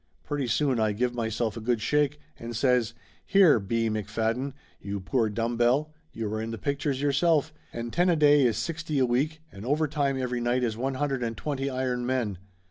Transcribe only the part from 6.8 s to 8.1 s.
yourself, and ten